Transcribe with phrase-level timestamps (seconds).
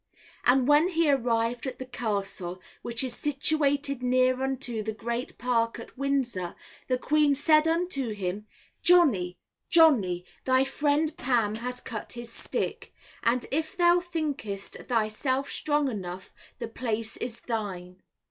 [0.43, 5.77] And when he arrived at the Castle, which is situated near unto the great park
[5.77, 6.55] at Windsor,
[6.87, 8.47] the Queen said unto him,
[8.81, 9.37] Johnny,
[9.69, 12.91] Johnny, thy friend Pam has cut his stick,
[13.21, 18.01] and if thou thinkest thyself strong enough, the place is thine.